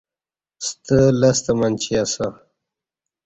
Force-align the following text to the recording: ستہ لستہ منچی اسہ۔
ستہ 0.65 0.97
لستہ 1.19 1.53
منچی 1.59 1.93
اسہ۔ 2.03 2.27